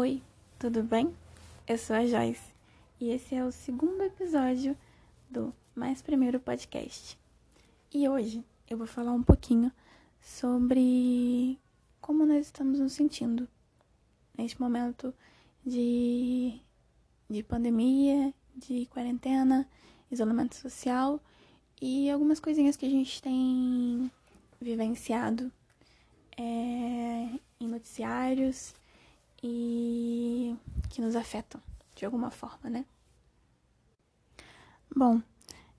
Oi, 0.00 0.22
tudo 0.60 0.80
bem? 0.84 1.12
Eu 1.66 1.76
sou 1.76 1.96
a 1.96 2.06
Joyce 2.06 2.54
e 3.00 3.10
esse 3.10 3.34
é 3.34 3.44
o 3.44 3.50
segundo 3.50 4.00
episódio 4.04 4.76
do 5.28 5.52
Mais 5.74 6.00
Primeiro 6.00 6.38
Podcast. 6.38 7.18
E 7.92 8.08
hoje 8.08 8.44
eu 8.70 8.78
vou 8.78 8.86
falar 8.86 9.10
um 9.10 9.24
pouquinho 9.24 9.72
sobre 10.20 11.58
como 12.00 12.24
nós 12.24 12.46
estamos 12.46 12.78
nos 12.78 12.92
sentindo 12.92 13.48
neste 14.36 14.60
momento 14.60 15.12
de, 15.66 16.60
de 17.28 17.42
pandemia, 17.42 18.32
de 18.54 18.86
quarentena, 18.86 19.68
isolamento 20.12 20.54
social 20.54 21.20
e 21.82 22.08
algumas 22.08 22.38
coisinhas 22.38 22.76
que 22.76 22.86
a 22.86 22.90
gente 22.90 23.20
tem 23.20 24.08
vivenciado 24.60 25.50
é, 26.36 27.36
em 27.58 27.66
noticiários 27.66 28.74
e 29.42 30.56
que 30.90 31.00
nos 31.00 31.14
afetam 31.14 31.60
de 31.94 32.04
alguma 32.04 32.30
forma, 32.30 32.70
né? 32.70 32.84
Bom, 34.94 35.22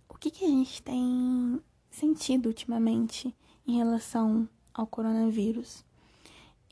o 0.07 0.15
que, 0.15 0.31
que 0.31 0.45
a 0.45 0.47
gente 0.47 0.81
tem 0.81 1.61
sentido 1.89 2.47
ultimamente 2.47 3.35
em 3.65 3.77
relação 3.77 4.47
ao 4.73 4.87
coronavírus 4.87 5.83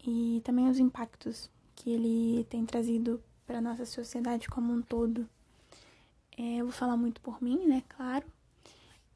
e 0.05 0.41
também 0.43 0.69
os 0.69 0.79
impactos 0.79 1.49
que 1.75 1.89
ele 1.89 2.45
tem 2.45 2.65
trazido 2.65 3.21
para 3.45 3.61
nossa 3.61 3.85
sociedade 3.85 4.47
como 4.47 4.73
um 4.73 4.81
todo. 4.81 5.27
É, 6.37 6.57
eu 6.57 6.65
vou 6.65 6.73
falar 6.73 6.97
muito 6.97 7.19
por 7.21 7.41
mim, 7.41 7.65
né? 7.65 7.83
Claro. 7.87 8.25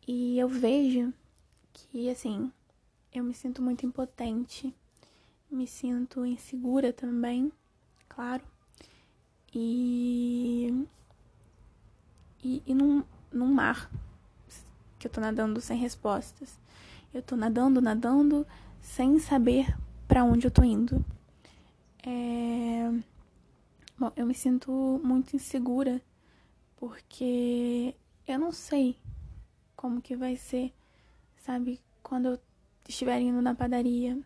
E 0.08 0.40
eu 0.40 0.48
vejo 0.48 1.14
que, 1.74 2.10
assim, 2.10 2.52
eu 3.14 3.24
me 3.24 3.34
sinto 3.34 3.62
muito 3.62 3.86
impotente, 3.86 4.74
me 5.50 5.68
sinto 5.68 6.26
insegura 6.26 6.92
também 6.92 7.52
claro. 8.14 8.44
E. 9.54 10.86
E, 12.44 12.62
e 12.66 12.74
num, 12.74 13.04
num 13.32 13.48
mar 13.48 13.90
que 14.98 15.08
eu 15.08 15.12
tô 15.12 15.22
nadando 15.22 15.62
sem 15.62 15.78
respostas. 15.78 16.60
Eu 17.14 17.22
tô 17.22 17.36
nadando, 17.36 17.82
nadando, 17.82 18.46
sem 18.82 19.20
saber 19.20 19.76
para 20.08 20.24
onde 20.24 20.48
eu 20.48 20.52
tô 20.52 20.64
indo. 20.64 21.04
É... 22.04 22.92
Bom, 23.98 24.12
eu 24.16 24.26
me 24.26 24.34
sinto 24.34 25.00
muito 25.04 25.36
insegura 25.36 26.02
porque 26.78 27.96
eu 28.28 28.40
não 28.40 28.52
sei 28.52 28.98
como 29.76 30.02
que 30.02 30.16
vai 30.16 30.36
ser, 30.36 30.74
sabe? 31.38 31.80
Quando 32.02 32.30
eu 32.30 32.40
estiver 32.88 33.20
indo 33.20 33.42
na 33.42 33.54
padaria. 33.54 34.18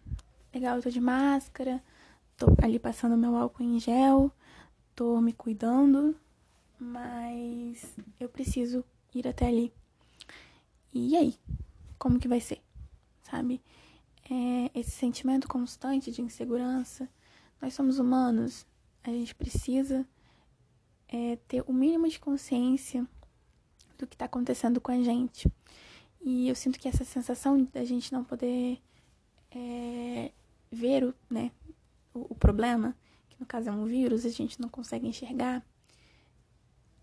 Legal, 0.53 0.78
eu 0.78 0.83
tô 0.83 0.89
de 0.89 1.02
máscara, 1.02 1.83
tô 2.38 2.47
ali 2.61 2.80
passando 2.80 3.17
meu 3.17 3.36
álcool 3.36 3.64
em 3.64 3.80
gel, 3.80 4.31
tô 4.95 5.19
me 5.22 5.33
cuidando, 5.33 6.16
mas 6.80 7.95
eu 8.19 8.30
preciso 8.30 8.83
ir 9.14 9.28
até 9.28 9.47
ali. 9.47 9.73
E 10.94 11.16
aí? 11.16 11.36
Como 11.97 12.19
que 12.19 12.28
vai 12.28 12.39
ser? 12.39 12.61
Sabe? 13.23 13.61
É 14.30 14.80
esse 14.80 14.91
sentimento 14.91 15.47
constante 15.47 16.11
de 16.11 16.22
insegurança. 16.22 17.08
Nós 17.61 17.73
somos 17.73 18.00
humanos, 18.00 18.66
a 19.03 19.09
gente 19.09 19.33
precisa 19.33 20.06
é, 21.08 21.38
ter 21.47 21.63
o 21.67 21.73
mínimo 21.73 22.08
de 22.08 22.19
consciência 22.19 23.08
do 23.97 24.06
que 24.06 24.16
está 24.16 24.25
acontecendo 24.25 24.81
com 24.81 24.91
a 24.91 25.02
gente. 25.02 25.50
E 26.22 26.50
eu 26.50 26.56
sinto 26.56 26.80
que 26.80 26.88
essa 26.88 27.06
sensação 27.06 27.63
da 27.72 27.86
gente 27.86 28.11
não 28.11 28.23
poder 28.23 28.81
é, 29.52 30.31
ver 30.72 31.03
o, 31.03 31.13
né, 31.30 31.52
o, 32.16 32.35
problema, 32.35 32.95
que 33.30 33.39
no 33.39 33.45
caso 33.45 33.69
é 33.69 33.71
um 33.71 33.85
vírus, 33.85 34.25
a 34.25 34.30
gente 34.30 34.61
não 34.61 34.69
consegue 34.69 35.08
enxergar, 35.08 35.63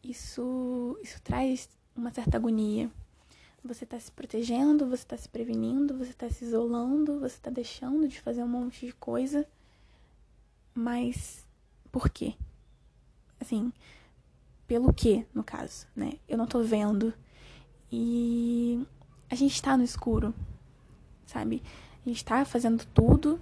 isso, 0.03 0.99
isso 1.03 1.21
traz 1.23 1.69
uma 1.95 2.11
certa 2.11 2.37
agonia. 2.37 2.91
Você 3.65 3.85
está 3.85 3.99
se 4.01 4.11
protegendo, 4.11 4.89
você 4.89 5.05
está 5.05 5.17
se 5.17 5.29
prevenindo, 5.29 5.97
você 5.97 6.11
está 6.11 6.29
se 6.29 6.45
isolando, 6.45 7.21
você 7.21 7.37
está 7.37 7.51
deixando 7.51 8.09
de 8.09 8.21
fazer 8.21 8.43
um 8.43 8.49
monte 8.49 8.87
de 8.87 8.93
coisa. 8.93 9.47
Mas 10.75 11.47
por 11.93 12.09
quê? 12.09 12.35
Assim, 13.39 13.73
pelo 14.67 14.93
quê, 14.93 15.25
no 15.33 15.45
caso, 15.45 15.87
né? 15.95 16.15
Eu 16.29 16.37
não 16.37 16.47
tô 16.47 16.63
vendo. 16.63 17.15
E 17.91 18.85
a 19.31 19.35
gente 19.37 19.55
está 19.55 19.77
no 19.77 19.85
escuro, 19.85 20.35
sabe? 21.25 21.63
A 22.05 22.09
gente 22.09 22.17
está 22.17 22.45
fazendo 22.45 22.85
tudo 22.87 23.39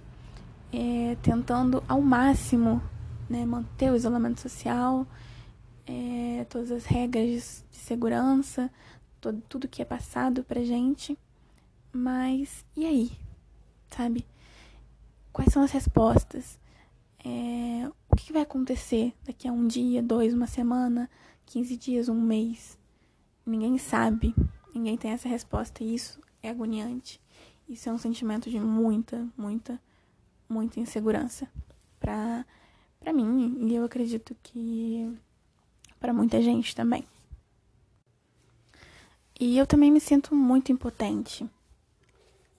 é, 0.71 1.15
tentando 1.21 1.83
ao 1.87 2.01
máximo 2.01 2.81
né, 3.29 3.45
manter 3.45 3.91
o 3.91 3.95
isolamento 3.95 4.39
social, 4.39 5.05
é, 5.85 6.45
todas 6.49 6.71
as 6.71 6.85
regras 6.85 7.65
de 7.69 7.77
segurança, 7.77 8.71
todo, 9.19 9.41
tudo 9.47 9.67
que 9.67 9.81
é 9.81 9.85
passado 9.85 10.43
pra 10.43 10.63
gente. 10.63 11.17
Mas 11.93 12.65
e 12.75 12.85
aí? 12.85 13.11
Sabe? 13.89 14.25
Quais 15.31 15.51
são 15.51 15.63
as 15.63 15.71
respostas? 15.71 16.59
É, 17.23 17.89
o 18.09 18.15
que 18.15 18.33
vai 18.33 18.41
acontecer 18.41 19.13
daqui 19.23 19.47
a 19.47 19.51
um 19.51 19.67
dia, 19.67 20.01
dois, 20.01 20.33
uma 20.33 20.47
semana, 20.47 21.09
quinze 21.45 21.77
dias, 21.77 22.09
um 22.09 22.19
mês? 22.19 22.77
Ninguém 23.45 23.77
sabe. 23.77 24.33
Ninguém 24.73 24.97
tem 24.97 25.11
essa 25.11 25.27
resposta 25.27 25.83
e 25.83 25.93
isso 25.93 26.19
é 26.41 26.49
agoniante. 26.49 27.21
Isso 27.67 27.89
é 27.89 27.91
um 27.91 27.97
sentimento 27.97 28.49
de 28.49 28.59
muita, 28.59 29.27
muita 29.37 29.79
muita 30.51 30.79
insegurança 30.79 31.47
para 31.99 32.45
para 32.99 33.11
mim 33.11 33.57
e 33.67 33.75
eu 33.75 33.83
acredito 33.83 34.35
que 34.43 35.11
para 35.99 36.13
muita 36.13 36.41
gente 36.41 36.75
também. 36.75 37.03
E 39.39 39.57
eu 39.57 39.65
também 39.65 39.91
me 39.91 39.99
sinto 39.99 40.35
muito 40.35 40.71
impotente. 40.71 41.49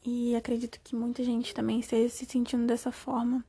E 0.04 0.34
acredito 0.34 0.81
que 0.82 0.97
muita 0.97 1.22
gente 1.22 1.54
também 1.54 1.78
esteja 1.78 2.12
se 2.12 2.25
sentindo 2.25 2.66
dessa 2.66 2.91
forma. 2.91 3.44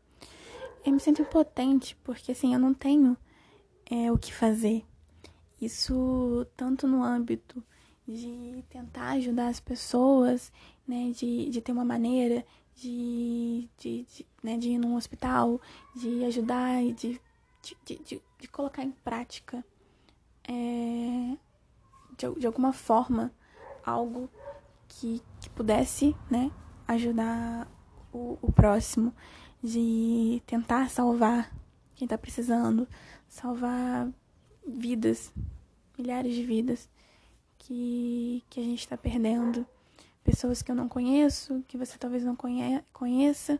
Eu 0.85 0.93
me 0.93 0.99
sinto 0.99 1.23
impotente 1.23 1.95
porque 2.03 2.31
assim 2.31 2.53
eu 2.53 2.59
não 2.59 2.75
tenho 2.75 3.17
é, 3.89 4.11
o 4.11 4.17
que 4.19 4.31
fazer. 4.31 4.85
Isso 5.59 6.45
tanto 6.55 6.87
no 6.87 7.03
âmbito 7.03 7.63
de 8.07 8.63
tentar 8.69 9.11
ajudar 9.11 9.47
as 9.47 9.59
pessoas, 9.59 10.51
né, 10.87 11.11
de, 11.11 11.49
de 11.49 11.61
ter 11.61 11.71
uma 11.71 11.85
maneira 11.85 12.45
de, 12.75 13.69
de, 13.77 14.03
de, 14.03 14.25
né, 14.41 14.57
de 14.57 14.69
ir 14.69 14.77
num 14.77 14.95
hospital, 14.95 15.61
de 15.95 16.23
ajudar 16.25 16.81
e 16.83 16.93
de, 16.93 17.21
de, 17.85 17.97
de, 17.99 18.21
de 18.39 18.47
colocar 18.47 18.83
em 18.83 18.91
prática 18.91 19.63
é, 20.47 21.37
de, 22.17 22.39
de 22.39 22.47
alguma 22.47 22.73
forma 22.73 23.31
algo 23.85 24.29
que, 24.87 25.21
que 25.39 25.49
pudesse 25.49 26.15
né, 26.29 26.51
ajudar 26.87 27.67
o, 28.11 28.37
o 28.41 28.51
próximo, 28.51 29.13
de 29.61 30.41
tentar 30.45 30.89
salvar 30.89 31.53
quem 31.95 32.05
está 32.05 32.17
precisando, 32.17 32.87
salvar 33.27 34.11
vidas, 34.67 35.33
milhares 35.97 36.33
de 36.33 36.43
vidas 36.43 36.89
que, 37.57 38.43
que 38.49 38.59
a 38.59 38.63
gente 38.63 38.79
está 38.79 38.97
perdendo 38.97 39.65
pessoas 40.23 40.61
que 40.61 40.71
eu 40.71 40.75
não 40.75 40.87
conheço, 40.87 41.63
que 41.67 41.77
você 41.77 41.97
talvez 41.97 42.23
não 42.23 42.35
conhe 42.35 42.81
conheça, 42.93 43.59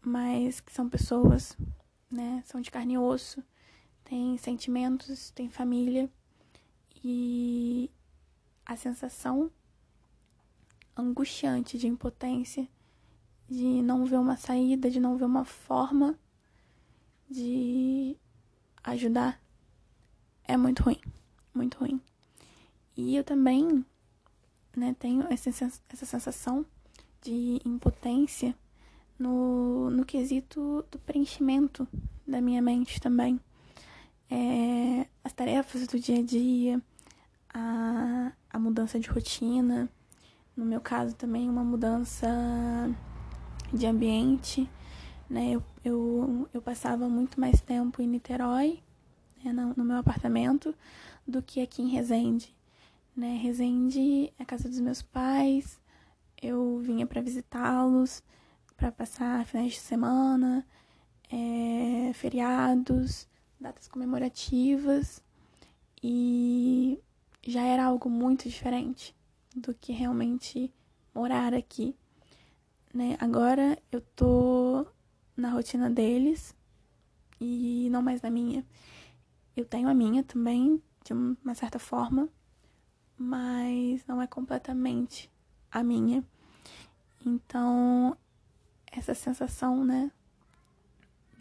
mas 0.00 0.60
que 0.60 0.72
são 0.72 0.88
pessoas, 0.88 1.56
né? 2.10 2.42
São 2.46 2.60
de 2.60 2.70
carne 2.70 2.94
e 2.94 2.98
osso, 2.98 3.42
têm 4.04 4.36
sentimentos, 4.36 5.30
têm 5.30 5.48
família 5.48 6.10
e 7.04 7.90
a 8.66 8.76
sensação 8.76 9.50
angustiante 10.96 11.78
de 11.78 11.86
impotência, 11.86 12.68
de 13.48 13.82
não 13.82 14.04
ver 14.04 14.18
uma 14.18 14.36
saída, 14.36 14.90
de 14.90 15.00
não 15.00 15.16
ver 15.16 15.24
uma 15.24 15.44
forma 15.44 16.18
de 17.30 18.16
ajudar 18.84 19.40
é 20.44 20.56
muito 20.56 20.82
ruim, 20.82 21.00
muito 21.54 21.78
ruim. 21.78 22.00
E 22.96 23.14
eu 23.14 23.22
também 23.22 23.84
né, 24.78 24.94
tenho 24.98 25.26
essa, 25.30 25.50
sensação 25.94 26.64
de 27.20 27.60
impotência 27.64 28.54
no, 29.18 29.90
no 29.90 30.04
quesito 30.04 30.84
do 30.90 30.98
preenchimento 31.00 31.86
da 32.26 32.40
minha 32.40 32.62
mente 32.62 33.00
também. 33.00 33.40
É, 34.30 35.06
as 35.24 35.32
tarefas 35.32 35.86
do 35.86 35.98
dia 35.98 36.20
a 36.20 36.22
dia, 36.22 36.80
a, 37.52 38.32
a 38.50 38.58
mudança 38.58 39.00
de 39.00 39.08
rotina, 39.08 39.88
no 40.56 40.64
meu 40.64 40.80
caso 40.80 41.14
também 41.16 41.48
uma 41.48 41.64
mudança 41.64 42.28
de 43.72 43.86
ambiente, 43.86 44.68
né? 45.28 45.50
Eu, 45.50 45.62
eu, 45.84 46.48
eu 46.52 46.62
passava 46.62 47.08
muito 47.08 47.40
mais 47.40 47.60
tempo 47.60 48.00
em 48.00 48.06
Niterói, 48.06 48.80
né, 49.42 49.52
no, 49.52 49.74
no 49.76 49.84
meu 49.84 49.96
apartamento, 49.96 50.74
do 51.26 51.42
que 51.42 51.60
aqui 51.60 51.82
em 51.82 51.88
Resende 51.88 52.57
né? 53.18 53.36
Resende 53.36 54.32
é 54.38 54.42
a 54.42 54.46
casa 54.46 54.68
dos 54.68 54.78
meus 54.80 55.02
pais. 55.02 55.80
Eu 56.40 56.78
vinha 56.78 57.04
para 57.04 57.20
visitá-los, 57.20 58.22
para 58.76 58.92
passar 58.92 59.44
finais 59.44 59.72
de 59.72 59.80
semana, 59.80 60.64
é, 61.28 62.12
feriados, 62.14 63.28
datas 63.60 63.88
comemorativas 63.88 65.22
e 66.02 67.02
já 67.44 67.62
era 67.62 67.84
algo 67.86 68.08
muito 68.08 68.48
diferente 68.48 69.16
do 69.54 69.74
que 69.74 69.92
realmente 69.92 70.72
morar 71.12 71.52
aqui, 71.52 71.96
né? 72.94 73.16
Agora 73.18 73.76
eu 73.90 74.00
tô 74.00 74.86
na 75.36 75.50
rotina 75.50 75.90
deles 75.90 76.54
e 77.40 77.88
não 77.90 78.00
mais 78.00 78.22
na 78.22 78.30
minha. 78.30 78.64
Eu 79.56 79.64
tenho 79.64 79.88
a 79.88 79.94
minha 79.94 80.22
também, 80.22 80.80
de 81.04 81.12
uma 81.12 81.54
certa 81.56 81.80
forma, 81.80 82.28
mas 83.18 84.06
não 84.06 84.22
é 84.22 84.26
completamente 84.26 85.30
a 85.70 85.82
minha. 85.82 86.24
Então, 87.26 88.16
essa 88.90 89.12
sensação, 89.12 89.84
né, 89.84 90.10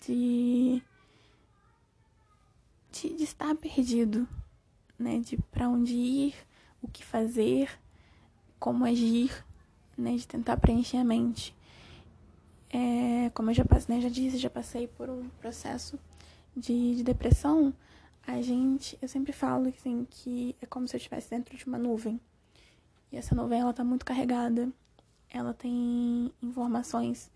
de, 0.05 0.81
de, 2.91 3.13
de 3.15 3.23
estar 3.23 3.55
perdido, 3.55 4.27
né, 4.97 5.19
de 5.19 5.37
para 5.37 5.69
onde 5.69 5.93
ir, 5.93 6.35
o 6.81 6.87
que 6.87 7.05
fazer, 7.05 7.69
como 8.59 8.85
agir, 8.85 9.45
né, 9.97 10.15
de 10.15 10.27
tentar 10.27 10.57
preencher 10.57 10.97
a 10.97 11.03
mente. 11.03 11.55
É, 12.69 13.29
como 13.33 13.51
eu 13.51 13.53
já, 13.53 13.63
né, 13.87 14.01
já 14.01 14.09
disse, 14.09 14.37
já 14.37 14.49
passei 14.49 14.87
por 14.87 15.09
um 15.09 15.29
processo 15.39 15.97
de, 16.55 16.95
de 16.95 17.03
depressão, 17.03 17.73
a 18.27 18.41
gente, 18.41 18.99
eu 19.01 19.07
sempre 19.07 19.31
falo 19.31 19.69
assim, 19.69 20.05
que 20.09 20.53
é 20.61 20.65
como 20.65 20.85
se 20.85 20.95
eu 20.95 20.97
estivesse 20.97 21.29
dentro 21.29 21.55
de 21.55 21.65
uma 21.65 21.77
nuvem. 21.77 22.19
E 23.09 23.15
essa 23.15 23.33
nuvem, 23.33 23.61
ela 23.61 23.73
tá 23.73 23.85
muito 23.85 24.05
carregada. 24.05 24.69
Ela 25.29 25.53
tem 25.53 26.29
informações 26.41 27.31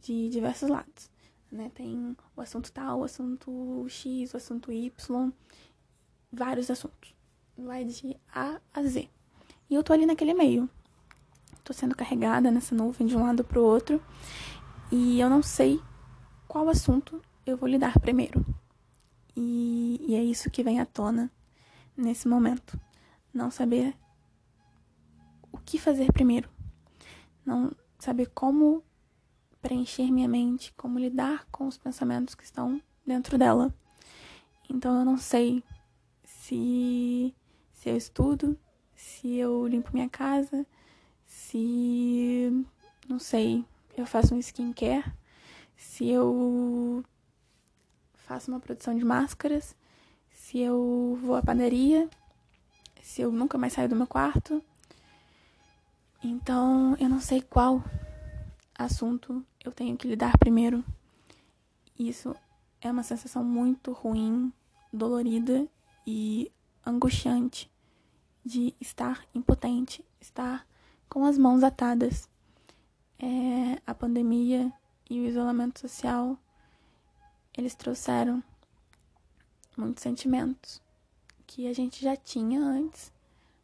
de 0.00 0.28
diversos 0.28 0.68
lados, 0.68 1.10
né? 1.50 1.72
Tem 1.74 2.16
o 2.36 2.40
assunto 2.40 2.70
tal, 2.70 3.00
o 3.00 3.04
assunto 3.04 3.84
X, 3.88 4.32
o 4.32 4.36
assunto 4.36 4.72
Y, 4.72 5.32
vários 6.32 6.70
assuntos. 6.70 7.12
Vai 7.56 7.84
de 7.84 8.16
A 8.32 8.60
a 8.72 8.82
Z. 8.84 9.08
E 9.68 9.74
eu 9.74 9.82
tô 9.82 9.92
ali 9.92 10.06
naquele 10.06 10.34
meio. 10.34 10.70
Tô 11.64 11.72
sendo 11.72 11.96
carregada 11.96 12.48
nessa 12.50 12.76
nuvem 12.76 13.08
de 13.08 13.16
um 13.16 13.24
lado 13.24 13.42
pro 13.42 13.64
outro. 13.64 14.00
E 14.92 15.18
eu 15.18 15.28
não 15.28 15.42
sei 15.42 15.80
qual 16.46 16.68
assunto 16.68 17.20
eu 17.44 17.56
vou 17.56 17.68
lidar 17.68 17.98
primeiro. 17.98 18.46
E, 19.40 20.04
e 20.08 20.16
é 20.16 20.24
isso 20.24 20.50
que 20.50 20.64
vem 20.64 20.80
à 20.80 20.84
tona 20.84 21.30
nesse 21.96 22.26
momento. 22.26 22.78
Não 23.32 23.52
saber 23.52 23.96
o 25.52 25.58
que 25.58 25.78
fazer 25.78 26.12
primeiro. 26.12 26.50
Não 27.46 27.70
saber 28.00 28.26
como 28.34 28.82
preencher 29.62 30.10
minha 30.10 30.26
mente, 30.26 30.74
como 30.76 30.98
lidar 30.98 31.46
com 31.52 31.68
os 31.68 31.78
pensamentos 31.78 32.34
que 32.34 32.42
estão 32.42 32.82
dentro 33.06 33.38
dela. 33.38 33.72
Então 34.68 34.98
eu 34.98 35.04
não 35.04 35.16
sei 35.16 35.62
se, 36.24 37.32
se 37.72 37.88
eu 37.88 37.96
estudo, 37.96 38.58
se 38.96 39.36
eu 39.36 39.68
limpo 39.68 39.90
minha 39.92 40.08
casa, 40.08 40.66
se 41.24 42.66
não 43.08 43.20
sei, 43.20 43.64
eu 43.96 44.04
faço 44.04 44.34
um 44.34 44.38
skincare, 44.40 45.04
se 45.76 46.08
eu 46.08 47.04
faço 48.28 48.50
uma 48.50 48.60
produção 48.60 48.94
de 48.94 49.06
máscaras, 49.06 49.74
se 50.30 50.58
eu 50.58 51.18
vou 51.22 51.34
à 51.34 51.42
padaria, 51.42 52.10
se 53.02 53.22
eu 53.22 53.32
nunca 53.32 53.56
mais 53.56 53.72
saio 53.72 53.88
do 53.88 53.96
meu 53.96 54.06
quarto. 54.06 54.62
Então, 56.22 56.94
eu 57.00 57.08
não 57.08 57.22
sei 57.22 57.40
qual 57.40 57.82
assunto 58.74 59.42
eu 59.64 59.72
tenho 59.72 59.96
que 59.96 60.06
lidar 60.06 60.36
primeiro. 60.36 60.84
Isso 61.98 62.36
é 62.82 62.90
uma 62.92 63.02
sensação 63.02 63.42
muito 63.42 63.92
ruim, 63.92 64.52
dolorida 64.92 65.66
e 66.06 66.52
angustiante 66.84 67.70
de 68.44 68.74
estar 68.78 69.24
impotente, 69.34 70.04
estar 70.20 70.66
com 71.08 71.24
as 71.24 71.38
mãos 71.38 71.62
atadas. 71.62 72.28
É, 73.18 73.80
a 73.86 73.94
pandemia 73.94 74.70
e 75.08 75.18
o 75.18 75.24
isolamento 75.24 75.80
social 75.80 76.38
eles 77.60 77.74
trouxeram 77.74 78.42
muitos 79.76 80.02
sentimentos 80.02 80.80
que 81.46 81.66
a 81.66 81.72
gente 81.72 82.02
já 82.02 82.16
tinha 82.16 82.60
antes, 82.60 83.12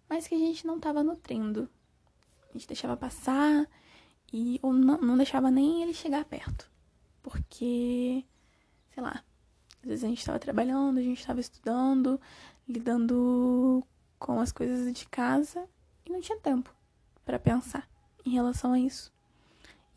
mas 0.08 0.26
que 0.26 0.34
a 0.34 0.38
gente 0.38 0.66
não 0.66 0.76
estava 0.76 1.02
nutrindo. 1.02 1.68
A 2.48 2.52
gente 2.52 2.66
deixava 2.66 2.96
passar 2.96 3.68
e 4.32 4.58
ou 4.62 4.72
não, 4.72 4.98
não 5.00 5.16
deixava 5.16 5.50
nem 5.50 5.82
ele 5.82 5.92
chegar 5.92 6.24
perto. 6.24 6.70
Porque, 7.22 8.24
sei 8.92 9.02
lá, 9.02 9.22
às 9.82 9.88
vezes 9.88 10.04
a 10.04 10.08
gente 10.08 10.18
estava 10.18 10.38
trabalhando, 10.38 10.98
a 10.98 11.02
gente 11.02 11.20
estava 11.20 11.40
estudando, 11.40 12.20
lidando 12.68 13.84
com 14.18 14.40
as 14.40 14.50
coisas 14.50 14.92
de 14.92 15.06
casa 15.06 15.68
e 16.06 16.10
não 16.10 16.20
tinha 16.20 16.38
tempo 16.38 16.74
para 17.24 17.38
pensar 17.38 17.88
em 18.24 18.30
relação 18.30 18.72
a 18.72 18.78
isso. 18.78 19.12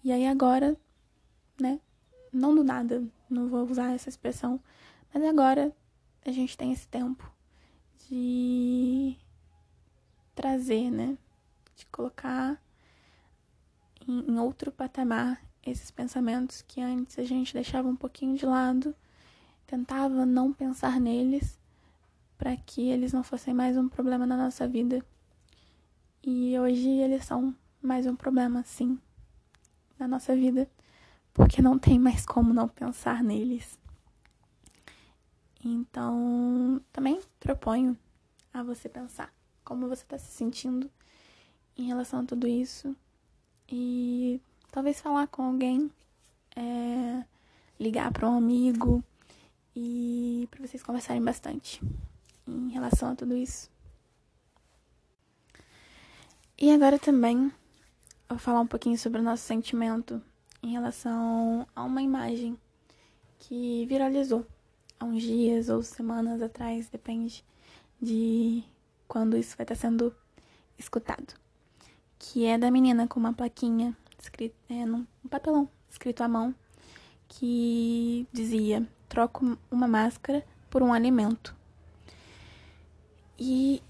E 0.04 0.12
aí 0.12 0.28
agora, 0.28 0.78
né, 1.60 1.80
não 2.32 2.54
do 2.54 2.64
nada, 2.64 3.04
não 3.30 3.48
vou 3.48 3.66
usar 3.66 3.94
essa 3.94 4.10
expressão, 4.10 4.60
mas 5.14 5.24
agora 5.24 5.74
a 6.26 6.32
gente 6.32 6.58
tem 6.58 6.72
esse 6.72 6.88
tempo 6.88 7.32
de 8.10 9.16
trazer, 10.36 10.90
né? 10.92 11.18
De 11.76 11.86
colocar 11.88 12.62
em, 14.08 14.32
em 14.32 14.40
outro 14.40 14.72
patamar 14.72 15.42
esses 15.66 15.92
pensamentos 15.92 16.62
que 16.62 16.82
antes 16.82 17.20
a 17.20 17.24
gente 17.24 17.54
deixava 17.54 17.88
um 17.88 17.96
pouquinho 17.96 18.38
de 18.38 18.46
lado, 18.46 18.96
tentava 19.66 20.26
não 20.26 20.54
pensar 20.54 21.00
neles 21.00 21.60
para 22.38 22.56
que 22.56 22.90
eles 22.90 23.12
não 23.12 23.24
fossem 23.24 23.54
mais 23.54 23.76
um 23.78 23.90
problema 23.90 24.26
na 24.26 24.38
nossa 24.38 24.68
vida. 24.68 25.04
E 26.24 26.58
hoje 26.60 26.90
eles 26.90 27.26
são 27.26 27.56
mais 27.82 28.06
um 28.06 28.16
problema, 28.16 28.64
sim, 28.64 29.00
na 30.00 30.08
nossa 30.08 30.36
vida 30.36 30.70
porque 31.38 31.62
não 31.62 31.78
tem 31.78 32.00
mais 32.00 32.26
como 32.26 32.52
não 32.52 32.68
pensar 32.68 33.24
neles. 33.24 33.78
Então, 35.64 36.82
também 36.92 37.22
proponho 37.40 37.96
a 38.52 38.64
você 38.64 38.90
pensar 38.90 39.32
como 39.64 39.88
você 39.88 40.02
está 40.02 40.18
se 40.18 40.32
sentindo 40.32 40.90
em 41.78 41.84
relação 41.84 42.22
a 42.22 42.26
tudo 42.26 42.48
isso 42.48 42.96
e 43.70 44.42
talvez 44.72 45.00
falar 45.00 45.28
com 45.28 45.44
alguém, 45.44 45.92
é, 46.56 47.24
ligar 47.80 48.12
para 48.12 48.28
um 48.28 48.36
amigo 48.36 49.04
e 49.76 50.48
para 50.50 50.66
vocês 50.66 50.82
conversarem 50.82 51.24
bastante 51.24 51.80
em 52.48 52.70
relação 52.70 53.12
a 53.12 53.16
tudo 53.16 53.36
isso. 53.36 53.70
E 56.58 56.72
agora 56.72 56.98
também 56.98 57.52
vou 58.28 58.40
falar 58.40 58.62
um 58.62 58.68
pouquinho 58.68 58.98
sobre 58.98 59.22
o 59.22 59.24
nosso 59.24 59.44
sentimento 59.44 60.20
em 60.62 60.72
relação 60.72 61.68
a 61.76 61.84
uma 61.84 62.02
imagem 62.02 62.58
que 63.40 63.86
viralizou 63.86 64.46
há 65.00 65.06
uns 65.06 65.22
dias 65.22 65.70
ou 65.70 65.84
semanas 65.84 66.42
atrás, 66.42 66.90
depende 66.90 67.44
de 68.02 68.64
quando 69.08 69.38
isso 69.38 69.56
vai 69.56 69.64
estar 69.64 69.76
sendo 69.76 70.14
escutado. 70.78 71.34
Que 72.20 72.46
é 72.46 72.58
da 72.58 72.72
menina 72.72 73.08
com 73.08 73.20
uma 73.20 73.34
plaquinha 73.34 73.96
escrita 74.20 74.56
é, 74.70 74.86
num 74.86 75.06
papelão 75.30 75.70
escrito 75.90 76.22
à 76.22 76.28
mão 76.28 76.54
que 77.28 78.28
dizia: 78.32 78.88
troco 79.08 79.58
uma 79.70 79.88
máscara 79.88 80.44
por 80.70 80.82
um 80.82 80.92
alimento. 80.92 81.56
E, 83.38 83.84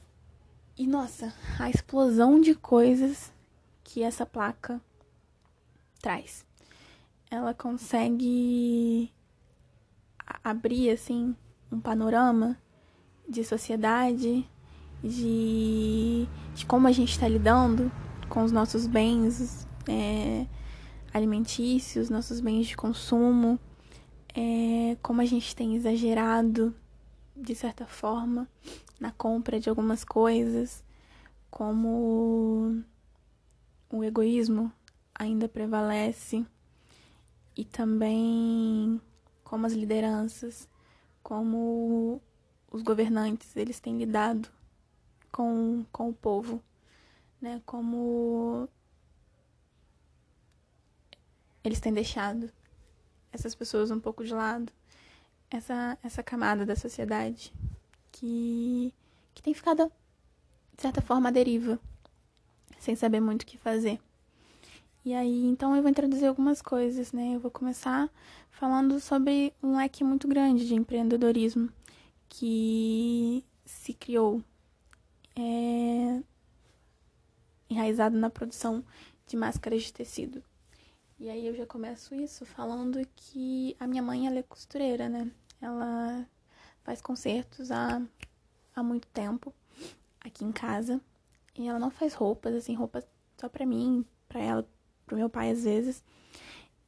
e 0.77 0.85
nossa, 0.85 1.33
a 1.57 1.69
explosão 1.69 2.41
de 2.41 2.53
coisas 2.53 3.31
que 3.83 4.03
essa 4.03 4.25
placa 4.25 4.81
traz 6.01 6.46
ela 7.29 7.53
consegue 7.53 9.11
abrir 10.43 10.89
assim 10.89 11.35
um 11.71 11.79
panorama 11.79 12.57
de 13.27 13.43
sociedade, 13.43 14.49
de, 15.03 16.27
de 16.55 16.65
como 16.65 16.87
a 16.87 16.91
gente 16.91 17.11
está 17.11 17.27
lidando 17.27 17.91
com 18.29 18.43
os 18.43 18.51
nossos 18.51 18.87
bens 18.87 19.67
é, 19.87 20.47
alimentícios, 21.13 22.09
nossos 22.09 22.39
bens 22.39 22.67
de 22.67 22.77
consumo, 22.77 23.59
é, 24.33 24.97
como 25.01 25.21
a 25.21 25.25
gente 25.25 25.55
tem 25.55 25.75
exagerado 25.75 26.73
de 27.35 27.53
certa 27.53 27.85
forma 27.85 28.47
na 28.99 29.11
compra 29.11 29.59
de 29.59 29.69
algumas 29.69 30.03
coisas, 30.03 30.83
como 31.51 32.83
o 33.91 34.03
egoísmo 34.03 34.71
ainda 35.13 35.47
prevalece 35.47 36.45
e 37.57 37.65
também 37.65 39.01
como 39.43 39.65
as 39.65 39.73
lideranças, 39.73 40.69
como 41.23 42.21
os 42.71 42.83
governantes, 42.83 43.55
eles 43.55 43.79
têm 43.79 43.97
lidado 43.97 44.47
com, 45.31 45.83
com 45.91 46.09
o 46.09 46.13
povo, 46.13 46.61
né? 47.41 47.61
Como 47.65 48.69
eles 51.63 51.79
têm 51.79 51.93
deixado 51.93 52.51
essas 53.31 53.55
pessoas 53.55 53.89
um 53.89 53.99
pouco 53.99 54.23
de 54.23 54.33
lado, 54.33 54.71
essa, 55.49 55.97
essa 56.03 56.21
camada 56.21 56.65
da 56.65 56.75
sociedade 56.75 57.53
que, 58.11 58.93
que 59.33 59.41
tem 59.41 59.53
ficado, 59.53 59.91
de 60.75 60.81
certa 60.81 61.01
forma, 61.01 61.29
à 61.29 61.31
deriva, 61.31 61.79
sem 62.79 62.95
saber 62.95 63.19
muito 63.19 63.43
o 63.43 63.45
que 63.45 63.57
fazer. 63.57 63.99
E 65.07 65.13
aí, 65.13 65.45
então, 65.45 65.73
eu 65.73 65.81
vou 65.81 65.89
introduzir 65.89 66.27
algumas 66.27 66.61
coisas, 66.61 67.13
né? 67.13 67.35
Eu 67.35 67.39
vou 67.39 67.49
começar 67.49 68.09
falando 68.51 68.99
sobre 68.99 69.53
um 69.63 69.77
leque 69.77 70.03
muito 70.03 70.27
grande 70.27 70.67
de 70.67 70.75
empreendedorismo 70.75 71.71
que 72.27 73.41
se 73.63 73.93
criou 73.93 74.43
é, 75.33 76.21
enraizado 77.69 78.17
na 78.17 78.29
produção 78.29 78.83
de 79.25 79.37
máscaras 79.37 79.83
de 79.83 79.93
tecido. 79.93 80.43
E 81.17 81.29
aí 81.29 81.47
eu 81.47 81.55
já 81.55 81.65
começo 81.65 82.13
isso 82.13 82.45
falando 82.45 82.99
que 83.15 83.77
a 83.79 83.87
minha 83.87 84.03
mãe 84.03 84.27
ela 84.27 84.39
é 84.39 84.43
costureira, 84.43 85.07
né? 85.07 85.31
Ela 85.61 86.27
faz 86.83 87.01
concertos 87.01 87.71
há, 87.71 88.05
há 88.75 88.83
muito 88.83 89.07
tempo 89.07 89.53
aqui 90.19 90.43
em 90.43 90.51
casa. 90.51 90.99
E 91.57 91.65
ela 91.65 91.79
não 91.79 91.91
faz 91.91 92.13
roupas, 92.13 92.53
assim, 92.53 92.75
roupas 92.75 93.07
só 93.37 93.47
pra 93.47 93.65
mim, 93.65 94.05
pra 94.27 94.41
ela, 94.41 94.67
pro 95.07 95.17
meu 95.17 95.29
pai 95.29 95.49
às 95.49 95.63
vezes. 95.63 96.03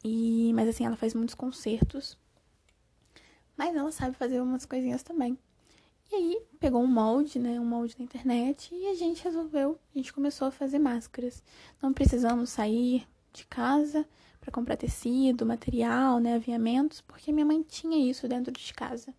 E, 0.04 0.52
mas 0.54 0.70
assim, 0.70 0.86
ela 0.86 0.96
faz 0.96 1.14
muitos 1.16 1.34
concertos. 1.34 2.16
Mas 3.58 3.76
ela 3.76 3.92
sabe 3.92 4.16
fazer 4.16 4.40
umas 4.40 4.66
coisinhas 4.66 5.02
também. 5.02 5.38
E 6.12 6.16
aí 6.16 6.42
pegou 6.60 6.82
um 6.82 6.88
molde, 6.88 7.40
né? 7.40 7.60
Um 7.60 7.66
molde 7.66 7.96
na 7.98 8.06
internet 8.06 8.74
e 8.74 8.88
a 8.88 8.96
gente 8.96 9.24
resolveu, 9.24 9.80
a 9.94 9.98
gente 9.98 10.14
começou 10.14 10.48
a 10.48 10.52
fazer 10.52 10.80
máscaras. 10.80 11.44
Não 11.82 11.94
precisamos 11.94 12.50
sair 12.50 13.08
de 13.32 13.46
casa 13.46 14.06
para 14.42 14.52
comprar 14.52 14.78
tecido, 14.78 15.46
material, 15.46 16.20
né, 16.20 16.36
aviamentos, 16.36 17.02
porque 17.02 17.32
minha 17.32 17.46
mãe 17.46 17.62
tinha 17.62 18.10
isso 18.10 18.28
dentro 18.28 18.52
de 18.52 18.74
casa. 18.74 19.14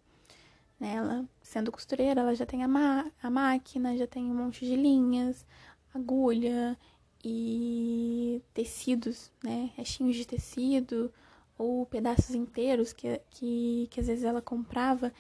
Né? 0.81 0.95
Ela, 0.95 1.29
sendo 1.43 1.71
costureira, 1.71 2.23
ela 2.23 2.35
já 2.35 2.47
tem 2.47 2.65
a, 2.65 3.13
a 3.23 3.31
máquina, 3.31 3.97
já 3.97 4.07
tem 4.07 4.25
um 4.25 4.35
monte 4.35 4.65
de 4.65 4.75
linhas, 4.75 5.47
agulha 5.95 6.77
e 7.25 8.43
tecidos, 8.55 9.31
né, 9.43 9.71
restinhos 9.77 10.17
de 10.17 10.27
tecido 10.27 11.13
ou 11.59 11.85
pedaços 11.87 12.35
inteiros 12.35 12.93
que, 12.93 13.21
que, 13.31 13.89
que 13.91 14.01
às 14.01 14.07
vezes 14.07 14.25
ela 14.25 14.41
comprava 14.41 15.13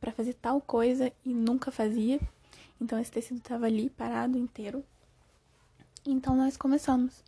para 0.00 0.12
fazer 0.12 0.34
tal 0.34 0.60
coisa 0.60 1.12
e 1.24 1.32
nunca 1.32 1.70
fazia. 1.70 2.20
Então 2.80 2.98
esse 2.98 3.10
tecido 3.10 3.38
estava 3.38 3.66
ali 3.66 3.90
parado 3.90 4.38
inteiro. 4.38 4.84
Então 6.06 6.36
nós 6.36 6.56
começamos 6.56 7.24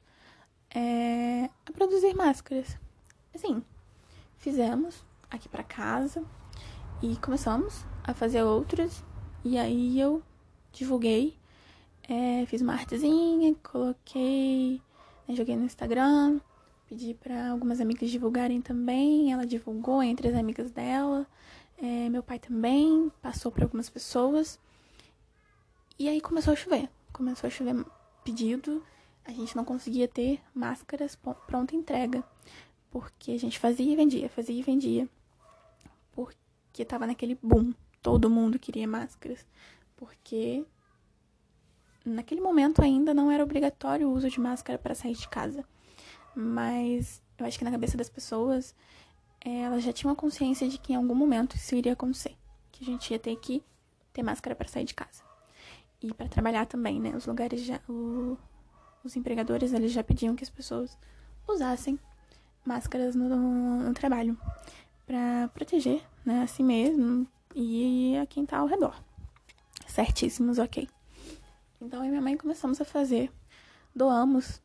é, 0.75 1.51
a 1.67 1.73
produzir 1.73 2.15
máscaras. 2.15 2.79
Assim, 3.35 3.63
fizemos 4.39 5.05
aqui 5.31 5.49
para 5.49 5.63
casa 5.63 6.25
e 7.03 7.17
começamos 7.17 7.85
a 8.05 8.15
fazer 8.15 8.43
outras. 8.43 9.05
E 9.45 9.59
aí 9.59 9.99
eu 9.99 10.23
divulguei, 10.73 11.37
é, 12.11 12.45
fiz 12.47 12.61
uma 12.61 12.75
artezinha, 12.75 13.55
coloquei, 13.63 14.83
né, 15.27 15.35
joguei 15.35 15.57
no 15.57 15.65
Instagram, 15.65 16.41
pedi 16.89 17.15
para 17.15 17.51
algumas 17.51 17.81
amigas 17.81 18.11
divulgarem 18.11 18.61
também. 18.61 19.33
Ela 19.33 19.47
divulgou 19.47 20.03
entre 20.03 20.29
as 20.29 20.35
amigas 20.35 20.71
dela. 20.71 21.27
É, 21.83 22.09
meu 22.09 22.23
pai 22.23 22.39
também 22.39 23.11
passou 23.23 23.51
para 23.51 23.65
algumas 23.65 23.89
pessoas. 23.89 24.59
E 25.99 26.09
aí 26.09 26.21
começou 26.21 26.53
a 26.53 26.57
chover. 26.57 26.91
Começou 27.13 27.47
a 27.47 27.51
chover 27.51 27.85
pedido 28.25 28.83
a 29.25 29.33
gente 29.33 29.55
não 29.55 29.65
conseguia 29.65 30.09
ter 30.09 30.41
máscaras 30.55 31.17
pronta 31.47 31.77
entrega. 31.77 32.25
Porque 32.91 33.33
a 33.33 33.39
gente 33.39 33.59
fazia 33.59 33.93
e 33.93 33.97
vendia, 33.97 34.29
fazia 34.29 34.59
e 34.59 34.63
vendia. 34.63 35.09
Porque 36.13 36.85
tava 36.85 37.07
naquele 37.07 37.39
boom. 37.41 37.73
Todo 38.03 38.31
mundo 38.31 38.59
queria 38.59 38.89
máscaras. 38.89 39.47
Porque 39.97 40.65
naquele 42.05 42.41
momento 42.41 42.83
ainda 42.83 43.13
não 43.13 43.31
era 43.31 43.43
obrigatório 43.43 44.09
o 44.09 44.13
uso 44.13 44.29
de 44.29 44.41
máscara 44.41 44.79
para 44.79 44.95
sair 44.95 45.15
de 45.15 45.29
casa. 45.29 45.65
Mas 46.35 47.23
eu 47.39 47.47
acho 47.47 47.59
que 47.59 47.65
na 47.65 47.71
cabeça 47.71 47.97
das 47.97 48.09
pessoas, 48.09 48.75
é, 49.45 49.63
elas 49.63 49.83
já 49.83 49.93
tinham 49.93 50.13
a 50.13 50.17
consciência 50.17 50.69
de 50.69 50.79
que 50.79 50.93
em 50.93 50.97
algum 50.97 51.15
momento 51.15 51.57
isso 51.57 51.75
iria 51.75 51.93
acontecer. 51.93 52.37
Que 52.71 52.85
a 52.85 52.87
gente 52.87 53.11
ia 53.11 53.19
ter 53.19 53.37
que 53.37 53.63
ter 54.13 54.23
máscara 54.23 54.55
para 54.55 54.69
sair 54.69 54.85
de 54.85 54.95
casa. 54.95 55.23
E 56.03 56.13
para 56.15 56.29
trabalhar 56.29 56.67
também, 56.67 57.01
né? 57.01 57.15
Os 57.17 57.27
lugares 57.27 57.63
já. 57.63 57.81
O, 57.89 58.37
os 59.05 59.17
empregadores 59.17 59.73
eles 59.73 59.93
já 59.93 60.03
pediam 60.03 60.35
que 60.35 60.45
as 60.45 60.51
pessoas 60.51 60.97
usassem 61.49 61.99
máscaras 62.65 63.15
no, 63.15 63.29
no 63.29 63.95
trabalho 63.95 64.39
para 65.07 65.49
proteger 65.55 66.03
né, 66.25 66.43
a 66.43 66.47
si 66.47 66.63
mesmo 66.63 67.27
e 67.55 68.17
a 68.17 68.27
quem 68.27 68.47
tá 68.47 68.59
ao 68.59 68.67
redor. 68.67 68.95
Certíssimos, 69.87 70.59
ok. 70.59 70.89
Então 71.81 72.01
eu 72.01 72.07
e 72.07 72.09
minha 72.11 72.21
mãe 72.21 72.37
começamos 72.37 72.79
a 72.81 72.85
fazer. 72.85 73.33
Doamos 73.95 74.61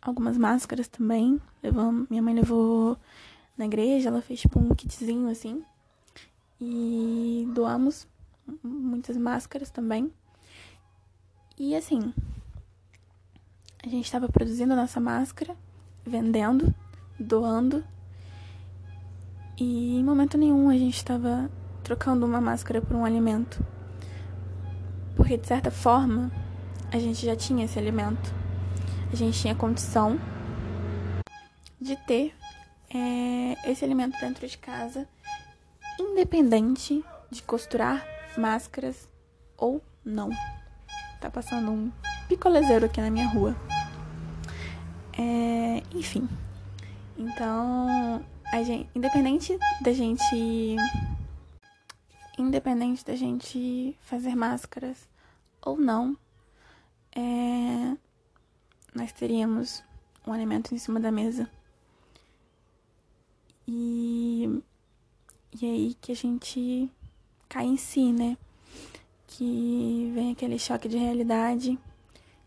algumas 0.00 0.38
máscaras 0.38 0.86
também. 0.86 1.40
Levamos, 1.62 2.08
minha 2.08 2.22
mãe 2.22 2.34
levou 2.34 2.96
na 3.56 3.64
igreja, 3.64 4.08
ela 4.08 4.22
fez 4.22 4.40
tipo 4.40 4.60
um 4.60 4.74
kitzinho 4.74 5.28
assim. 5.28 5.64
E 6.60 7.48
doamos 7.52 8.06
muitas 8.62 9.16
máscaras 9.16 9.70
também. 9.70 10.12
E 11.58 11.74
assim, 11.74 12.14
a 13.84 13.88
gente 13.88 14.04
estava 14.04 14.28
produzindo 14.28 14.72
a 14.72 14.76
nossa 14.76 15.00
máscara, 15.00 15.56
vendendo, 16.04 16.72
doando. 17.18 17.84
E 19.58 19.96
em 19.98 20.04
momento 20.04 20.38
nenhum 20.38 20.70
a 20.70 20.78
gente 20.78 20.96
estava 20.96 21.50
trocando 21.82 22.24
uma 22.24 22.40
máscara 22.40 22.80
por 22.80 22.94
um 22.94 23.04
alimento. 23.04 23.64
Porque 25.16 25.36
de 25.36 25.46
certa 25.46 25.70
forma 25.70 26.30
a 26.92 26.98
gente 26.98 27.24
já 27.24 27.34
tinha 27.34 27.64
esse 27.64 27.78
alimento. 27.78 28.32
A 29.10 29.16
gente 29.16 29.40
tinha 29.40 29.54
condição 29.54 30.20
de 31.80 31.96
ter 31.96 32.34
é, 32.94 33.70
esse 33.70 33.84
alimento 33.84 34.18
dentro 34.20 34.46
de 34.46 34.58
casa, 34.58 35.08
independente 35.98 37.02
de 37.30 37.42
costurar 37.42 38.06
máscaras 38.36 39.08
ou 39.56 39.82
não. 40.04 40.30
Tá 41.20 41.30
passando 41.30 41.70
um 41.70 41.92
picolezeiro 42.28 42.84
aqui 42.84 43.00
na 43.00 43.10
minha 43.10 43.26
rua. 43.26 43.56
É, 45.18 45.82
enfim. 45.96 46.28
Então, 47.16 48.24
a 48.52 48.62
gente, 48.62 48.90
independente 48.94 49.58
da 49.80 49.92
gente. 49.92 50.76
Independente 52.38 53.04
da 53.04 53.14
gente 53.14 53.96
fazer 54.00 54.34
máscaras 54.34 55.08
ou 55.60 55.76
não, 55.76 56.16
é, 57.14 57.96
nós 58.94 59.12
teríamos 59.12 59.82
um 60.26 60.32
alimento 60.32 60.74
em 60.74 60.78
cima 60.78 61.00
da 61.00 61.10
mesa. 61.10 61.48
E, 63.66 64.62
e 65.60 65.66
aí 65.66 65.96
que 66.00 66.12
a 66.12 66.16
gente 66.16 66.90
cai 67.48 67.66
em 67.66 67.76
si, 67.76 68.12
né? 68.12 68.36
Que 69.26 70.10
vem 70.14 70.32
aquele 70.32 70.58
choque 70.58 70.88
de 70.88 70.96
realidade, 70.96 71.78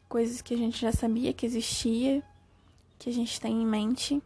coisas 0.07 0.41
que 0.41 0.53
a 0.53 0.57
gente 0.57 0.79
já 0.79 0.91
sabia 0.91 1.33
que 1.33 1.45
existia 1.45 2.23
que 2.97 3.09
a 3.09 3.13
gente 3.13 3.39
tem 3.39 3.61
em 3.61 3.65
mente, 3.65 4.21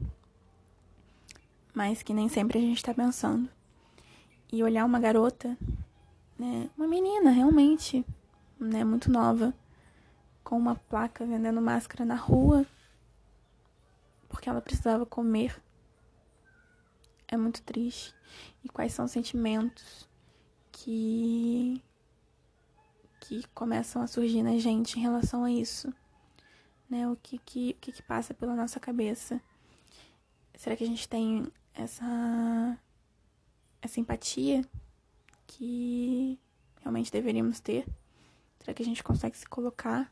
mas 1.74 2.02
que 2.02 2.14
nem 2.14 2.30
sempre 2.30 2.58
a 2.58 2.62
gente 2.62 2.78
está 2.78 2.94
pensando. 2.94 3.50
E 4.52 4.64
olhar 4.64 4.86
uma 4.86 5.00
garota, 5.00 5.58
né, 6.38 6.70
uma 6.78 6.88
menina 6.88 7.30
realmente, 7.30 8.06
né, 8.60 8.84
muito 8.84 9.12
nova, 9.12 9.54
com 10.50 10.58
uma 10.58 10.74
placa 10.74 11.28
vendendo 11.28 11.62
máscara 11.62 12.04
na 12.04 12.16
rua, 12.16 12.66
porque 14.28 14.50
ela 14.50 14.60
precisava 14.60 15.06
comer. 15.06 15.62
É 17.28 17.38
muito 17.38 17.62
triste. 17.62 18.16
E 18.64 18.68
quais 18.68 18.92
são 18.92 19.06
os 19.06 19.12
sentimentos 19.12 20.10
que 20.72 21.80
que 23.20 23.48
começam 23.54 24.02
a 24.02 24.08
surgir 24.08 24.42
na 24.42 24.58
gente 24.58 24.98
em 24.98 25.04
relação 25.04 25.44
a 25.44 25.52
isso? 25.52 25.94
né? 26.90 27.08
O 27.08 27.16
que 27.16 27.38
que, 27.38 27.70
o 27.72 27.74
que 27.76 27.92
que 27.92 28.02
passa 28.02 28.34
pela 28.34 28.56
nossa 28.56 28.80
cabeça? 28.80 29.40
Será 30.56 30.76
que 30.76 30.84
a 30.84 30.88
gente 30.88 31.08
tem 31.08 31.46
essa 31.76 32.76
essa 33.84 34.00
empatia 34.00 34.66
que 35.46 36.40
realmente 36.82 37.12
deveríamos 37.12 37.60
ter? 37.60 37.86
Será 38.60 38.74
que 38.74 38.82
a 38.82 38.86
gente 38.86 39.04
consegue 39.04 39.38
se 39.38 39.48
colocar 39.48 40.12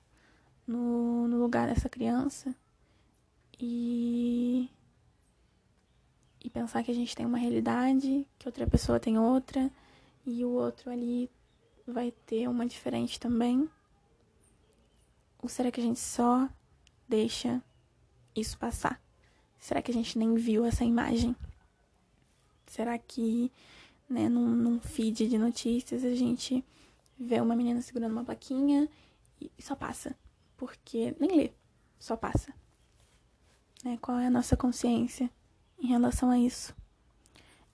no, 0.68 1.28
no 1.28 1.40
lugar 1.40 1.68
dessa 1.68 1.90
criança 1.90 2.56
e 3.60 4.70
e 6.44 6.50
pensar 6.50 6.84
que 6.84 6.92
a 6.92 6.94
gente 6.94 7.16
tem 7.16 7.26
uma 7.26 7.38
realidade, 7.38 8.28
que 8.38 8.48
outra 8.48 8.68
pessoa 8.68 9.00
tem 9.00 9.18
outra 9.18 9.72
e 10.26 10.46
o 10.46 10.50
outro 10.50 10.92
ali 10.92 11.30
vai 11.86 12.12
ter 12.26 12.48
uma 12.48 12.66
diferente 12.66 13.20
também? 13.20 13.70
Ou 15.42 15.50
será 15.50 15.72
que 15.72 15.80
a 15.80 15.84
gente 15.84 16.00
só 16.00 16.48
deixa 17.08 17.62
isso 18.36 18.58
passar? 18.58 19.02
Será 19.60 19.82
que 19.82 19.92
a 19.92 19.94
gente 19.94 20.18
nem 20.18 20.36
viu 20.36 20.64
essa 20.66 20.86
imagem? 20.86 21.36
Será 22.68 22.98
que 22.98 23.52
né, 24.10 24.30
num, 24.30 24.48
num 24.48 24.80
feed 24.80 25.28
de 25.28 25.38
notícias, 25.38 26.04
a 26.04 26.16
gente 26.16 26.64
vê 27.20 27.42
uma 27.42 27.56
menina 27.56 27.82
segurando 27.82 28.12
uma 28.12 28.24
plaquinha 28.24 28.88
e 29.42 29.62
só 29.62 29.76
passa. 29.76 30.16
Porque 30.58 31.16
nem 31.20 31.38
lê, 31.38 31.54
só 32.00 32.18
passa. 32.18 32.54
Né? 33.84 33.98
Qual 34.02 34.18
é 34.18 34.28
a 34.28 34.32
nossa 34.32 34.58
consciência 34.58 35.30
em 35.80 35.88
relação 35.88 36.30
a 36.30 36.40
isso? 36.40 36.76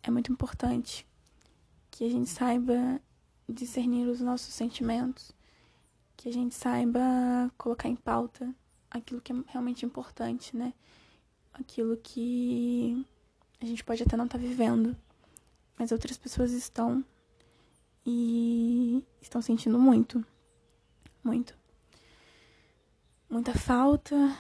É 0.03 0.11
muito 0.11 0.31
importante 0.31 1.07
que 1.89 2.03
a 2.03 2.09
gente 2.09 2.29
saiba 2.29 3.01
discernir 3.47 4.07
os 4.07 4.19
nossos 4.19 4.53
sentimentos, 4.53 5.31
que 6.17 6.27
a 6.27 6.33
gente 6.33 6.53
saiba 6.53 6.99
colocar 7.57 7.87
em 7.87 7.95
pauta 7.95 8.53
aquilo 8.89 9.21
que 9.21 9.31
é 9.31 9.35
realmente 9.47 9.85
importante, 9.85 10.55
né? 10.55 10.73
Aquilo 11.53 11.97
que 11.97 13.05
a 13.61 13.65
gente 13.65 13.83
pode 13.83 14.03
até 14.03 14.17
não 14.17 14.25
estar 14.25 14.37
tá 14.37 14.43
vivendo, 14.43 14.95
mas 15.77 15.91
outras 15.91 16.17
pessoas 16.17 16.51
estão 16.51 17.03
e 18.05 19.03
estão 19.21 19.41
sentindo 19.41 19.79
muito, 19.79 20.23
muito. 21.23 21.57
Muita 23.33 23.55
falta, 23.55 24.37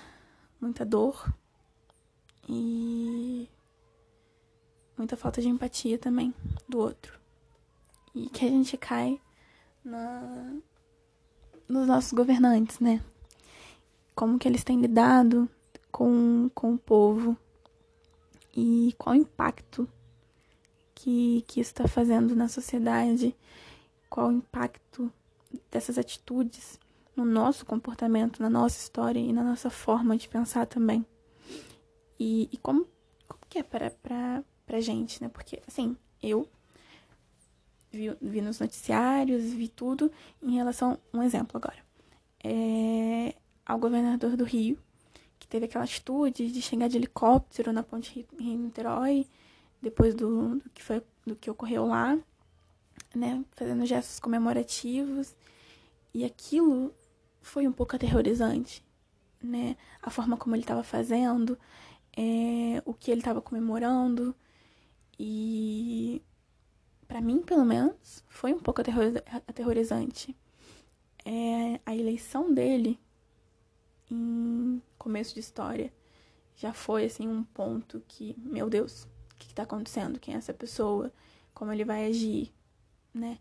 muita 0.61 0.85
dor 0.85 1.33
e 2.47 3.49
muita 4.95 5.17
falta 5.17 5.41
de 5.41 5.47
empatia 5.47 5.97
também 5.97 6.31
do 6.69 6.77
outro. 6.77 7.19
E 8.13 8.29
que 8.29 8.45
a 8.45 8.49
gente 8.49 8.77
cai 8.77 9.19
na, 9.83 10.53
nos 11.67 11.87
nossos 11.87 12.13
governantes, 12.13 12.79
né? 12.79 13.03
Como 14.13 14.37
que 14.37 14.47
eles 14.47 14.63
têm 14.63 14.79
lidado 14.79 15.49
com, 15.91 16.51
com 16.53 16.75
o 16.75 16.77
povo 16.77 17.35
e 18.55 18.93
qual 18.95 19.15
o 19.15 19.19
impacto 19.19 19.89
que, 20.93 21.43
que 21.47 21.59
isso 21.59 21.71
está 21.71 21.87
fazendo 21.87 22.35
na 22.35 22.47
sociedade, 22.47 23.35
qual 24.07 24.27
o 24.27 24.33
impacto 24.33 25.11
dessas 25.71 25.97
atitudes 25.97 26.79
no 27.15 27.25
nosso 27.25 27.65
comportamento, 27.65 28.41
na 28.41 28.49
nossa 28.49 28.79
história 28.79 29.19
e 29.19 29.31
na 29.31 29.43
nossa 29.43 29.69
forma 29.69 30.17
de 30.17 30.27
pensar 30.27 30.65
também. 30.65 31.05
E, 32.19 32.49
e 32.51 32.57
como, 32.57 32.87
como 33.27 33.41
que 33.49 33.59
é 33.59 33.63
para 33.63 33.91
pra, 33.91 34.43
pra 34.65 34.81
gente, 34.81 35.21
né? 35.21 35.29
Porque, 35.29 35.61
assim, 35.67 35.95
eu 36.21 36.47
vi, 37.91 38.15
vi 38.21 38.41
nos 38.41 38.59
noticiários, 38.59 39.43
vi 39.43 39.67
tudo 39.67 40.11
em 40.41 40.55
relação. 40.55 40.97
Um 41.13 41.21
exemplo 41.21 41.57
agora. 41.57 41.83
É, 42.43 43.35
ao 43.65 43.77
governador 43.77 44.35
do 44.35 44.43
Rio, 44.43 44.77
que 45.39 45.47
teve 45.47 45.65
aquela 45.65 45.83
atitude 45.83 46.51
de 46.51 46.61
chegar 46.61 46.87
de 46.87 46.97
helicóptero 46.97 47.71
na 47.71 47.83
ponte 47.83 48.25
Rio-Niterói, 48.39 49.27
depois 49.81 50.15
do, 50.15 50.55
do, 50.55 50.69
que 50.69 50.81
foi, 50.81 51.01
do 51.25 51.35
que 51.35 51.49
ocorreu 51.49 51.85
lá, 51.85 52.17
né? 53.13 53.43
Fazendo 53.51 53.85
gestos 53.85 54.19
comemorativos. 54.19 55.35
E 56.13 56.23
aquilo 56.23 56.93
foi 57.43 57.67
um 57.67 57.71
pouco 57.71 57.95
aterrorizante, 57.95 58.83
né? 59.43 59.77
A 60.01 60.09
forma 60.09 60.37
como 60.37 60.55
ele 60.55 60.63
estava 60.63 60.81
fazendo, 60.81 61.59
é, 62.17 62.81
o 62.85 62.93
que 62.93 63.11
ele 63.11 63.21
estava 63.21 63.41
comemorando. 63.41 64.33
E 65.19 66.23
para 67.07 67.21
mim, 67.21 67.43
pelo 67.43 67.65
menos, 67.65 68.23
foi 68.27 68.53
um 68.53 68.59
pouco 68.59 68.81
aterrorizante. 68.81 70.35
É, 71.25 71.79
a 71.85 71.95
eleição 71.95 72.51
dele 72.51 72.99
em 74.09 74.81
começo 74.97 75.33
de 75.33 75.39
história 75.39 75.93
já 76.55 76.73
foi 76.73 77.05
assim 77.05 77.27
um 77.27 77.43
ponto 77.43 78.03
que, 78.07 78.35
meu 78.37 78.69
Deus, 78.69 79.03
o 79.03 79.35
que 79.37 79.47
está 79.47 79.63
acontecendo? 79.63 80.19
Quem 80.19 80.33
é 80.33 80.37
essa 80.37 80.53
pessoa? 80.53 81.11
Como 81.53 81.71
ele 81.71 81.85
vai 81.85 82.05
agir, 82.07 82.51
né? 83.13 83.37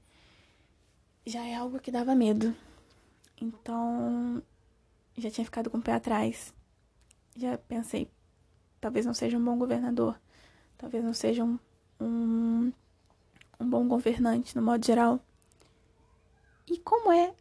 Já 1.25 1.44
é 1.44 1.54
algo 1.54 1.78
que 1.78 1.90
dava 1.90 2.14
medo. 2.14 2.55
Então, 3.42 4.40
já 5.18 5.28
tinha 5.28 5.44
ficado 5.44 5.68
com 5.68 5.78
o 5.78 5.83
pé 5.83 5.94
atrás. 5.94 6.55
Já 7.35 7.59
pensei, 7.59 8.09
talvez 8.81 9.05
não 9.05 9.12
seja 9.12 9.37
um 9.37 9.44
bom 9.44 9.59
governador, 9.59 10.16
talvez 10.78 11.02
não 11.02 11.12
seja 11.12 11.42
um, 11.42 11.59
um, 12.00 12.72
um 13.59 13.68
bom 13.68 13.88
governante 13.88 14.55
no 14.55 14.62
modo 14.62 14.87
geral. 14.87 15.18
E 16.70 16.78
como 16.78 17.11
é 17.11 17.35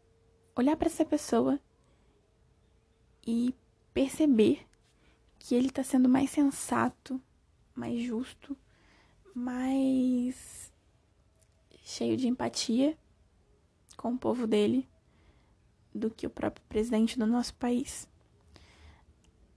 olhar 0.56 0.76
para 0.76 0.88
essa 0.88 1.06
pessoa 1.06 1.60
e 3.26 3.54
perceber 3.94 4.66
que 5.38 5.54
ele 5.54 5.68
está 5.68 5.84
sendo 5.84 6.10
mais 6.10 6.32
sensato, 6.32 7.22
mais 7.76 8.02
justo, 8.02 8.58
mais 9.36 10.74
cheio 11.84 12.18
de 12.18 12.28
empatia 12.28 12.98
com 13.96 14.14
o 14.14 14.18
povo 14.18 14.48
dele 14.48 14.90
do 15.94 16.10
que 16.10 16.26
o 16.26 16.30
próprio 16.30 16.66
presidente 16.68 17.18
do 17.18 17.26
nosso 17.26 17.54
país. 17.56 18.08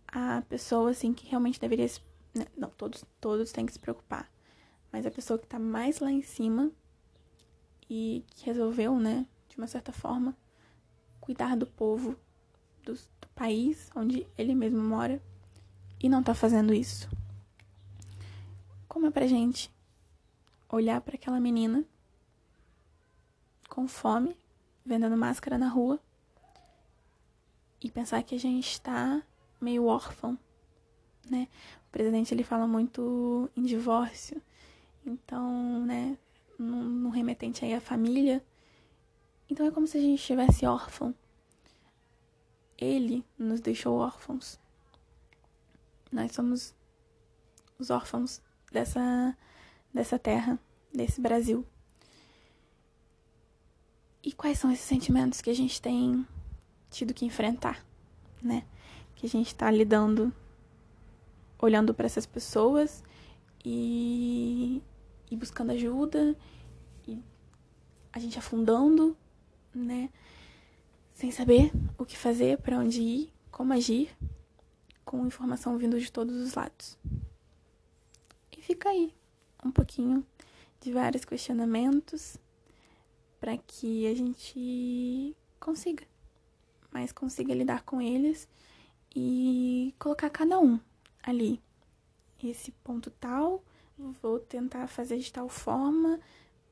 A 0.06 0.42
pessoa, 0.48 0.90
assim, 0.90 1.12
que 1.12 1.26
realmente 1.26 1.60
deveria. 1.60 1.86
Né, 2.34 2.46
não, 2.56 2.70
todos, 2.70 3.04
todos 3.20 3.52
têm 3.52 3.66
que 3.66 3.72
se 3.72 3.78
preocupar. 3.78 4.30
Mas 4.92 5.06
a 5.06 5.10
pessoa 5.10 5.38
que 5.38 5.44
está 5.44 5.58
mais 5.58 5.98
lá 5.98 6.10
em 6.10 6.22
cima 6.22 6.70
e 7.88 8.24
que 8.34 8.46
resolveu, 8.46 8.98
né, 8.98 9.26
de 9.48 9.56
uma 9.56 9.66
certa 9.66 9.92
forma, 9.92 10.36
cuidar 11.20 11.56
do 11.56 11.66
povo, 11.66 12.16
do, 12.82 12.94
do 12.94 13.28
país 13.34 13.90
onde 13.94 14.26
ele 14.36 14.54
mesmo 14.54 14.82
mora, 14.82 15.20
e 16.00 16.08
não 16.08 16.20
está 16.20 16.34
fazendo 16.34 16.74
isso. 16.74 17.08
Como 18.86 19.06
é 19.06 19.10
pra 19.10 19.26
gente 19.26 19.72
olhar 20.68 21.00
para 21.00 21.14
aquela 21.14 21.40
menina 21.40 21.84
com 23.68 23.88
fome, 23.88 24.36
vendendo 24.84 25.16
máscara 25.16 25.58
na 25.58 25.68
rua, 25.68 25.98
e 27.80 27.90
pensar 27.90 28.22
que 28.22 28.34
a 28.34 28.38
gente 28.38 28.70
está 28.70 29.22
meio 29.60 29.86
órfão, 29.86 30.38
né? 31.28 31.48
O 31.88 31.92
presidente 31.92 32.34
ele 32.34 32.42
fala 32.42 32.66
muito 32.66 33.50
em 33.56 33.62
divórcio, 33.62 34.40
então, 35.06 35.84
né, 35.84 36.16
no, 36.58 37.10
remetente 37.10 37.64
aí 37.64 37.74
à 37.74 37.80
família, 37.80 38.44
então 39.48 39.66
é 39.66 39.70
como 39.70 39.86
se 39.86 39.98
a 39.98 40.00
gente 40.00 40.18
estivesse 40.20 40.66
órfão. 40.66 41.14
Ele 42.76 43.24
nos 43.38 43.60
deixou 43.60 43.98
órfãos. 43.98 44.58
Nós 46.10 46.32
somos 46.32 46.74
os 47.78 47.90
órfãos 47.90 48.40
dessa 48.72 49.36
dessa 49.92 50.18
terra, 50.18 50.58
desse 50.92 51.20
Brasil. 51.20 51.64
E 54.22 54.32
quais 54.32 54.58
são 54.58 54.72
esses 54.72 54.84
sentimentos 54.84 55.40
que 55.40 55.50
a 55.50 55.54
gente 55.54 55.80
tem 55.80 56.26
tido 56.94 57.12
que 57.12 57.24
enfrentar, 57.24 57.84
né? 58.42 58.64
Que 59.14 59.26
a 59.26 59.28
gente 59.28 59.48
está 59.48 59.70
lidando, 59.70 60.32
olhando 61.58 61.92
para 61.92 62.06
essas 62.06 62.24
pessoas 62.24 63.02
e, 63.64 64.82
e 65.30 65.36
buscando 65.36 65.72
ajuda, 65.72 66.36
e 67.06 67.18
a 68.12 68.18
gente 68.18 68.38
afundando, 68.38 69.16
né? 69.74 70.08
Sem 71.12 71.30
saber 71.30 71.72
o 71.98 72.04
que 72.04 72.16
fazer, 72.16 72.58
para 72.58 72.78
onde 72.78 73.00
ir, 73.00 73.32
como 73.50 73.72
agir, 73.72 74.10
com 75.04 75.26
informação 75.26 75.76
vindo 75.78 75.98
de 75.98 76.10
todos 76.10 76.34
os 76.36 76.54
lados. 76.54 76.98
E 78.56 78.62
fica 78.62 78.88
aí 78.88 79.12
um 79.64 79.70
pouquinho 79.70 80.24
de 80.80 80.92
vários 80.92 81.24
questionamentos 81.24 82.36
para 83.40 83.56
que 83.56 84.06
a 84.06 84.14
gente 84.14 85.36
consiga 85.58 86.04
mas 86.94 87.10
consiga 87.10 87.52
lidar 87.52 87.82
com 87.82 88.00
eles 88.00 88.48
e 89.14 89.92
colocar 89.98 90.30
cada 90.30 90.60
um 90.60 90.78
ali. 91.20 91.60
Esse 92.42 92.70
ponto 92.70 93.10
tal, 93.10 93.64
vou 94.22 94.38
tentar 94.38 94.86
fazer 94.86 95.18
de 95.18 95.32
tal 95.32 95.48
forma 95.48 96.20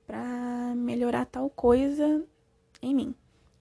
para 0.07 0.75
melhorar 0.77 1.27
tal 1.27 1.51
coisa 1.51 2.25
em 2.81 2.95
mim. 2.95 3.15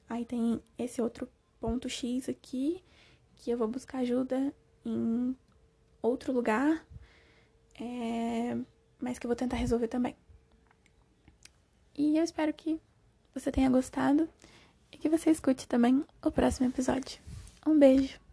Aí 0.07 0.23
tem 0.23 0.61
esse 0.77 1.01
outro 1.01 1.27
ponto 1.59 1.89
X 1.89 2.29
aqui, 2.29 2.83
que 3.37 3.49
eu 3.49 3.57
vou 3.57 3.67
buscar 3.67 3.99
ajuda 3.99 4.53
em 4.85 5.35
outro 5.99 6.31
lugar, 6.31 6.85
é, 7.79 8.55
mas 8.99 9.17
que 9.17 9.25
eu 9.25 9.29
vou 9.29 9.35
tentar 9.35 9.55
resolver 9.55 9.87
também. 9.87 10.15
E 11.97 12.17
eu 12.17 12.23
espero 12.23 12.53
que 12.53 12.79
você 13.33 13.51
tenha 13.51 13.69
gostado 13.69 14.29
que 15.01 15.09
você 15.09 15.31
escute 15.31 15.67
também 15.67 16.05
o 16.23 16.31
próximo 16.31 16.67
episódio. 16.67 17.19
Um 17.65 17.77
beijo! 17.77 18.30